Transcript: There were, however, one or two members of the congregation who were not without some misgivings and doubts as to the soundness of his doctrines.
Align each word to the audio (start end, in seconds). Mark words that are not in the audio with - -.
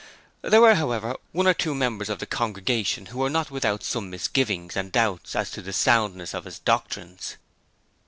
There 0.41 0.61
were, 0.61 0.73
however, 0.73 1.15
one 1.31 1.45
or 1.45 1.53
two 1.53 1.75
members 1.75 2.09
of 2.09 2.17
the 2.17 2.25
congregation 2.25 3.05
who 3.05 3.19
were 3.19 3.29
not 3.29 3.51
without 3.51 3.83
some 3.83 4.09
misgivings 4.09 4.75
and 4.75 4.91
doubts 4.91 5.35
as 5.35 5.51
to 5.51 5.61
the 5.61 5.73
soundness 5.73 6.33
of 6.33 6.45
his 6.45 6.57
doctrines. 6.57 7.35